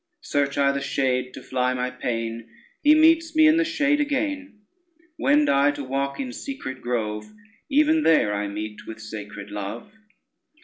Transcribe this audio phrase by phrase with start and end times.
[0.23, 2.49] Search I the shade to fly my pain,
[2.81, 4.61] He meets me in the shade again;
[5.19, 7.31] Wend I to walk in secret grove,
[7.69, 9.93] Even there I meet with sacred Love.